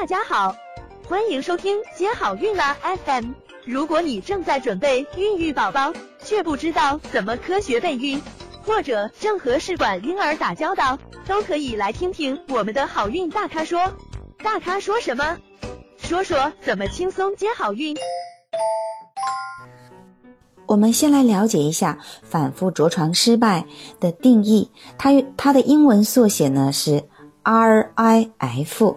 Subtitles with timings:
[0.00, 0.54] 大家好，
[1.08, 3.32] 欢迎收听接好运啦 FM。
[3.64, 8.22] 如果你正在准备孕育宝宝，却不知道怎么科学备孕，
[8.62, 13.92] 或者正和试管婴儿打交道，都可以来听听我们的好运大咖说。
[14.38, 15.36] 大咖说什么？
[15.96, 17.96] 说说怎么轻松接好运。
[20.66, 23.66] 我们先来了解一下反复着床失败
[23.98, 27.02] 的定义，它它的英文缩写呢是
[27.42, 28.96] RIF。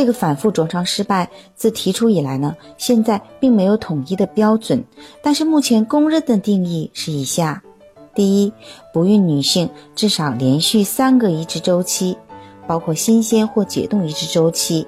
[0.00, 4.82] 这个反复着床失败自提出以来呢，现在并没有统一的标准，
[5.22, 7.62] 但是目前公认的定义是以下：
[8.14, 8.50] 第一，
[8.94, 12.16] 不孕女性至少连续三个移植周期，
[12.66, 14.86] 包括新鲜或解冻移植周期，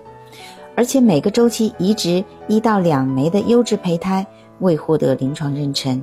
[0.75, 4.27] 而且每个周期移植一到两枚的优质胚胎。
[4.61, 6.01] 未获得临床妊娠。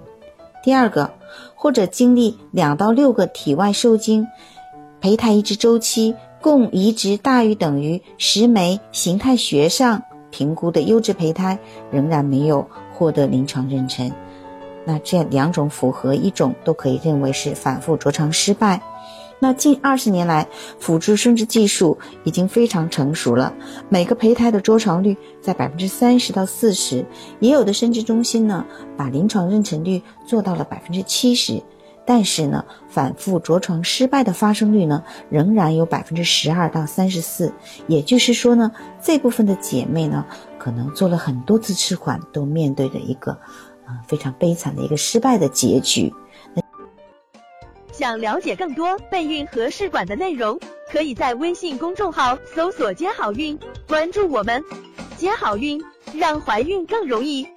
[0.64, 1.10] 第二个，
[1.56, 4.28] 或者经历两到六个体外受精
[5.02, 11.60] 胚胎移植周期，共移植大于等于十枚形态学上评估的优质胚胎，
[11.92, 14.12] 仍然没有获得临床妊娠。
[14.86, 18.82] 那这两种符合一种都可以认为是反复着床失败。
[19.42, 20.48] 那近二十年来，
[20.80, 23.54] 辅助生殖技术已经非常成熟了。
[23.88, 27.06] 每个胚胎的着床率在百分之三十到四十，
[27.40, 28.66] 也有的生殖中心呢，
[28.98, 31.62] 把临床妊娠率做到了百分之七十。
[32.10, 37.54] 但是呢，反复着床失败的发生率呢，仍然有百分之十二到三十四。
[37.86, 40.26] 也就是说呢，这部分的姐妹呢，
[40.58, 43.32] 可能做了很多次试管，都面对着一个，
[43.86, 46.12] 啊，非常悲惨的一个失败的结局。
[47.92, 50.60] 想了解更多备孕和试管的内容，
[50.92, 53.56] 可以在微信公众号搜索“接好运”，
[53.88, 54.64] 关注我们，
[55.16, 55.80] 接好运，
[56.16, 57.48] 让怀孕更容易。